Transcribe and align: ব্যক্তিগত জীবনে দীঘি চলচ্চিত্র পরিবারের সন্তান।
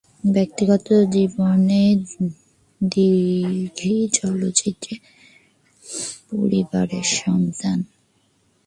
ব্যক্তিগত 0.31 0.87
জীবনে 1.11 1.83
দীঘি 2.81 3.95
চলচ্চিত্র 4.13 4.87
পরিবারের 6.29 7.05
সন্তান। 7.19 7.77